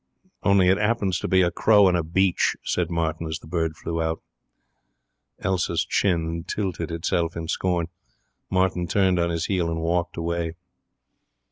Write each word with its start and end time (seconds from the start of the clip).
'Only 0.41 0.67
it 0.69 0.79
happens 0.79 1.19
to 1.19 1.27
be 1.27 1.43
a 1.43 1.51
crow 1.51 1.87
in 1.87 1.95
a 1.95 2.01
beech,' 2.01 2.57
said 2.63 2.89
Martin, 2.89 3.27
as 3.27 3.37
the 3.37 3.45
bird 3.45 3.77
flew 3.77 4.01
out. 4.01 4.19
Elsa's 5.37 5.85
chin 5.85 6.43
tilted 6.43 6.89
itself 6.89 7.35
in 7.37 7.47
scorn. 7.47 7.87
Martin 8.49 8.87
turned 8.87 9.19
on 9.19 9.29
his 9.29 9.45
heel 9.45 9.69
and 9.69 9.79
walked 9.79 10.17
away. 10.17 10.53